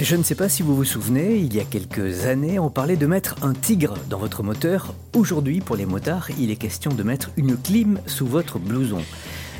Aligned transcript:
Je 0.00 0.16
ne 0.16 0.24
sais 0.24 0.34
pas 0.34 0.48
si 0.48 0.64
vous 0.64 0.74
vous 0.74 0.84
souvenez, 0.84 1.36
il 1.36 1.54
y 1.54 1.60
a 1.60 1.64
quelques 1.64 2.24
années, 2.26 2.58
on 2.58 2.68
parlait 2.68 2.96
de 2.96 3.06
mettre 3.06 3.36
un 3.42 3.52
tigre 3.52 3.94
dans 4.10 4.18
votre 4.18 4.42
moteur. 4.42 4.92
Aujourd'hui, 5.14 5.60
pour 5.60 5.76
les 5.76 5.86
motards, 5.86 6.30
il 6.38 6.50
est 6.50 6.56
question 6.56 6.92
de 6.92 7.02
mettre 7.04 7.30
une 7.36 7.56
clim 7.56 8.00
sous 8.06 8.26
votre 8.26 8.58
blouson. 8.58 9.02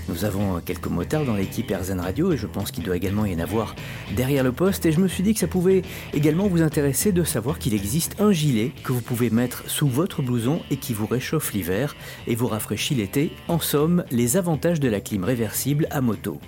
Nous 0.08 0.24
avons 0.24 0.60
quelques 0.60 0.88
motards 0.88 1.24
dans 1.24 1.36
l'équipe 1.36 1.70
RZN 1.70 2.00
Radio 2.00 2.32
et 2.32 2.36
je 2.36 2.46
pense 2.46 2.72
qu'il 2.72 2.84
doit 2.84 2.96
également 2.96 3.24
y 3.24 3.34
en 3.34 3.38
avoir 3.38 3.74
derrière 4.16 4.42
le 4.42 4.52
poste. 4.52 4.84
Et 4.84 4.92
je 4.92 5.00
me 5.00 5.08
suis 5.08 5.22
dit 5.22 5.34
que 5.34 5.40
ça 5.40 5.46
pouvait 5.46 5.82
également 6.12 6.48
vous 6.48 6.62
intéresser 6.62 7.12
de 7.12 7.22
savoir 7.22 7.58
qu'il 7.58 7.72
existe 7.72 8.20
un 8.20 8.32
gilet 8.32 8.72
que 8.82 8.92
vous 8.92 9.00
pouvez 9.00 9.30
mettre 9.30 9.62
sous 9.70 9.88
votre 9.88 10.20
blouson 10.20 10.60
et 10.70 10.76
qui 10.76 10.92
vous 10.94 11.06
réchauffe 11.06 11.54
l'hiver 11.54 11.96
et 12.26 12.34
vous 12.34 12.48
rafraîchit 12.48 12.96
l'été. 12.96 13.32
En 13.48 13.60
somme, 13.60 14.04
les 14.10 14.36
avantages 14.36 14.80
de 14.80 14.88
la 14.88 15.00
clim 15.00 15.24
réversible 15.24 15.86
à 15.90 16.00
moto. 16.00 16.38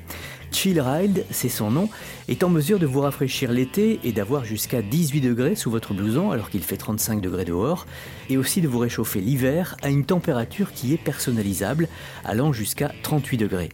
Chill 0.53 0.81
Ride, 0.81 1.25
c'est 1.31 1.49
son 1.49 1.71
nom, 1.71 1.89
est 2.29 2.43
en 2.43 2.49
mesure 2.49 2.79
de 2.79 2.87
vous 2.87 3.01
rafraîchir 3.01 3.53
l'été 3.53 4.01
et 4.05 4.13
d'avoir 4.13 4.45
jusqu'à 4.45 4.83
18 4.83 5.21
degrés 5.21 5.55
sous 5.55 5.71
votre 5.71 5.95
blouson 5.95 6.31
alors 6.31 6.51
qu'il 6.51 6.63
fait 6.63 6.77
35 6.77 7.21
degrés 7.21 7.45
dehors, 7.45 7.87
et 8.29 8.37
aussi 8.37 8.61
de 8.61 8.69
vous 8.69 8.79
réchauffer 8.79 9.21
l'hiver 9.21 9.77
à 9.83 9.91
une 9.91 10.05
température 10.05 10.73
qui 10.73 10.93
est 10.95 11.03
personnalisable, 11.03 11.89
allant 12.25 12.53
jusqu'à 12.53 12.93
38 13.03 13.37
degrés. 13.37 13.69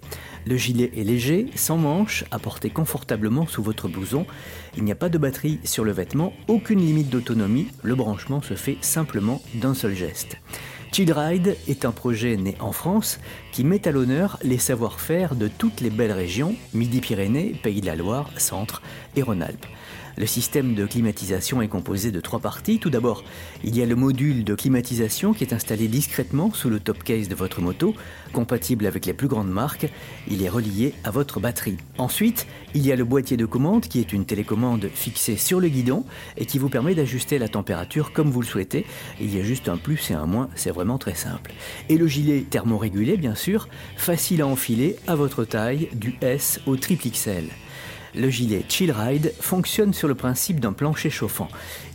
Le 0.45 0.57
gilet 0.57 0.91
est 0.97 1.05
léger, 1.05 1.47
sans 1.55 1.77
manches, 1.77 2.25
à 2.31 2.39
porter 2.39 2.71
confortablement 2.71 3.47
sous 3.47 3.63
votre 3.63 3.89
blouson. 3.89 4.27
Il 4.77 4.83
n'y 4.83 4.93
a 4.93 4.97
pas 4.97 5.09
de 5.09 5.19
batterie 5.19 5.61
sur 5.65 5.85
le 5.85 5.93
vêtement, 5.93 6.33
aucune 6.49 6.81
limite 6.81 7.11
d'autonomie, 7.11 7.69
le 7.83 7.95
branchement 7.95 8.43
se 8.43 8.55
fait 8.55 8.79
simplement 8.81 9.41
d'un 9.55 9.75
seul 9.75 9.95
geste. 9.95 10.37
Chill 10.93 11.11
Ride 11.11 11.57
est 11.69 11.87
un 11.87 11.91
projet 11.91 12.37
né 12.37 12.55
en 12.61 12.73
France 12.73 13.19
qui 13.51 13.65
met 13.65 13.89
à 13.89 13.93
l'honneur 13.93 14.39
les 14.43 14.59
savoir-faire 14.59 15.35
de 15.35 15.49
toutes 15.49 15.81
les 15.81 15.89
belles 15.89 16.13
régions, 16.13 16.55
Midi-Pyrénées, 16.75 17.55
Pays 17.63 17.81
de 17.81 17.87
la 17.87 17.97
Loire, 17.97 18.29
Centre 18.37 18.83
et 19.17 19.23
Rhône-Alpes. 19.23 19.65
Le 20.17 20.27
système 20.27 20.75
de 20.75 20.85
climatisation 20.85 21.63
est 21.63 21.69
composé 21.69 22.11
de 22.11 22.21
trois 22.21 22.39
parties. 22.39 22.79
Tout 22.79 22.91
d'abord, 22.91 23.25
il 23.65 23.77
y 23.77 23.83
a 23.83 23.87
le 23.87 23.97
module 23.97 24.45
de 24.45 24.55
climatisation 24.55 25.33
qui 25.33 25.45
est 25.45 25.53
installé 25.55 25.89
discrètement 25.89 26.53
sous 26.53 26.69
le 26.69 26.81
top 26.81 27.03
case 27.03 27.29
de 27.29 27.35
votre 27.35 27.61
moto, 27.61 27.95
compatible 28.33 28.87
avec 28.87 29.07
les 29.07 29.15
plus 29.15 29.29
grandes 29.29 29.51
marques. 29.51 29.89
Il 30.29 30.43
est 30.43 30.49
relié 30.49 30.95
à 31.05 31.11
votre 31.11 31.41
batterie. 31.41 31.79
Ensuite, 31.99 32.47
il 32.75 32.87
y 32.87 32.93
a 32.93 32.97
le 32.97 33.05
boîtier 33.05 33.37
de 33.37 33.47
commande 33.47 33.87
qui 33.87 34.01
est 34.01 34.13
une 34.13 34.27
télécommande 34.27 34.91
fixée 34.93 35.37
sur 35.37 35.61
le 35.61 35.69
guidon 35.69 36.05
et 36.37 36.45
qui 36.45 36.59
vous 36.59 36.69
permet 36.69 36.95
d'ajuster 36.95 37.39
la 37.39 37.49
température 37.49 38.13
comme 38.13 38.31
vous 38.31 38.43
le 38.43 38.47
souhaitez. 38.47 38.87
Il 39.21 39.35
y 39.35 39.41
a 39.41 39.43
juste 39.43 39.69
un 39.69 39.77
plus 39.77 40.11
et 40.11 40.15
un 40.15 40.27
moins, 40.27 40.49
c'est 40.55 40.71
vraiment 40.71 40.99
très 40.99 41.15
simple. 41.15 41.53
Et 41.89 41.97
le 41.97 42.07
gilet 42.07 42.45
thermorégulé, 42.49 43.17
bien 43.17 43.35
sûr, 43.35 43.69
facile 43.97 44.43
à 44.43 44.47
enfiler 44.47 44.97
à 45.07 45.15
votre 45.15 45.45
taille, 45.45 45.89
du 45.95 46.15
S 46.21 46.61
au 46.67 46.77
triple 46.77 47.09
XL. 47.09 47.45
Le 48.15 48.29
gilet 48.29 48.63
Chill 48.69 48.93
Ride 48.93 49.33
fonctionne 49.41 49.95
sur 49.95 50.07
le 50.07 50.15
principe 50.15 50.61
d'un 50.61 50.75
plancher 50.75 51.09
chauffant. 51.09 51.49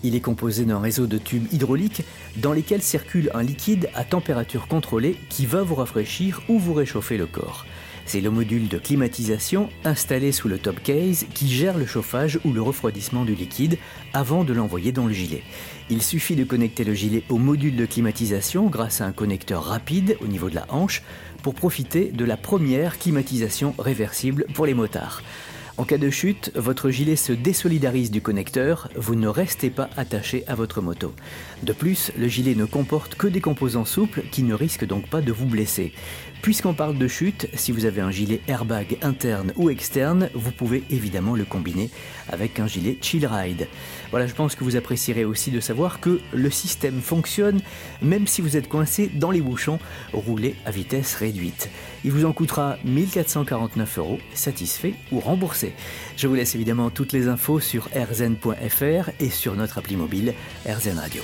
Il 0.04 0.16
est 0.16 0.20
composé 0.20 0.66
d'un 0.66 0.80
réseau 0.80 1.06
de 1.06 1.20
tubes 1.20 1.46
hydrauliques 1.54 2.04
dans 2.38 2.54
lesquels 2.54 2.82
circule 2.82 3.30
un 3.36 3.44
liquide 3.44 3.90
à 3.94 4.04
température 4.04 4.68
contrôlée 4.68 5.16
qui 5.30 5.46
va 5.46 5.62
vous 5.62 5.76
rafraîchir 5.76 6.42
ou 6.50 6.58
vous 6.58 6.74
réchauffer 6.74 7.18
le 7.18 7.28
corps. 7.28 7.68
C'est 8.08 8.22
le 8.22 8.32
module 8.32 8.68
de 8.68 8.80
climatisation 8.80 9.70
installé 9.84 10.32
sous 10.32 10.48
le 10.48 10.58
top 10.58 10.82
case 10.82 11.26
qui 11.36 11.50
gère 11.50 11.78
le 11.78 11.86
chauffage 11.86 12.40
ou 12.46 12.54
le 12.54 12.62
refroidissement 12.62 13.26
du 13.26 13.36
liquide 13.36 13.78
avant 14.14 14.44
de 14.44 14.54
l'envoyer 14.54 14.92
dans 14.92 15.06
le 15.06 15.14
gilet. 15.14 15.44
Il 15.90 16.02
suffit 16.02 16.36
de 16.36 16.46
connecter 16.46 16.84
le 16.84 16.94
gilet 16.96 17.24
au 17.30 17.38
module 17.38 17.76
de 17.76 17.86
climatisation 17.86 18.68
grâce 18.68 19.02
à 19.02 19.06
un 19.06 19.12
connecteur 19.12 19.66
rapide 19.66 20.18
au 20.22 20.28
niveau 20.28 20.50
de 20.50 20.56
la 20.56 20.66
hanche 20.70 21.04
pour 21.44 21.54
profiter 21.54 22.06
de 22.06 22.26
la 22.26 22.38
première 22.38 22.98
climatisation 22.98 23.76
réversible 23.78 24.46
pour 24.54 24.66
les 24.66 24.74
motards. 24.74 25.22
En 25.78 25.84
cas 25.84 26.00
de 26.00 26.10
chute, 26.10 26.52
votre 26.56 26.90
gilet 26.90 27.16
se 27.16 27.32
désolidarise 27.32 28.10
du 28.10 28.20
connecteur, 28.20 28.90
vous 28.96 29.14
ne 29.14 29.28
restez 29.28 29.70
pas 29.70 29.92
attaché 29.96 30.44
à 30.48 30.56
votre 30.56 30.82
moto. 30.82 31.14
De 31.62 31.72
plus, 31.72 32.12
le 32.18 32.28
gilet 32.28 32.56
ne 32.56 32.66
comporte 32.66 33.14
que 33.14 33.28
des 33.28 33.42
composants 33.42 33.86
souples 33.86 34.24
qui 34.32 34.42
ne 34.42 34.56
risquent 34.56 34.88
donc 34.88 35.08
pas 35.08 35.22
de 35.22 35.32
vous 35.32 35.46
blesser. 35.46 35.94
Puisqu'on 36.42 36.74
parle 36.74 36.98
de 36.98 37.08
chute, 37.08 37.48
si 37.54 37.72
vous 37.72 37.86
avez 37.86 38.02
un 38.02 38.10
gilet 38.10 38.42
airbag 38.48 38.98
interne 39.04 39.54
ou 39.56 39.70
externe, 39.70 40.30
vous 40.34 40.52
pouvez 40.52 40.84
évidemment 40.90 41.36
le 41.36 41.46
combiner 41.46 41.92
avec 42.30 42.60
un 42.60 42.68
gilet 42.68 42.98
Chill 43.02 43.26
Ride. 43.28 43.68
Voilà, 44.12 44.26
je 44.26 44.34
pense 44.34 44.56
que 44.56 44.64
vous 44.64 44.78
apprécierez 44.78 45.26
aussi 45.26 45.52
de 45.52 45.60
savoir 45.60 46.00
que 46.00 46.22
le 46.34 46.50
système 46.50 47.02
fonctionne 47.02 47.60
même 48.02 48.28
si 48.28 48.42
vous 48.42 48.58
êtes 48.58 48.70
coincé 48.70 49.12
dans 49.14 49.32
les 49.32 49.42
bouchons, 49.42 49.80
roulez 50.14 50.56
à 50.66 50.72
vitesse 50.72 51.16
réduite. 51.16 51.70
Il 52.08 52.14
vous 52.14 52.24
en 52.24 52.32
coûtera 52.32 52.78
1449 52.86 53.98
euros, 53.98 54.20
satisfait 54.34 54.94
ou 55.12 55.20
remboursé. 55.20 55.74
Je 56.16 56.28
vous 56.28 56.36
laisse 56.36 56.56
évidemment 56.56 56.90
toutes 56.90 57.12
les 57.12 57.28
infos 57.28 57.60
sur 57.60 57.90
rzn.fr 57.94 59.10
et 59.20 59.30
sur 59.30 59.56
notre 59.56 59.80
appli 59.80 59.98
mobile 59.98 60.34
RZN 60.66 61.00
Radio. 61.00 61.22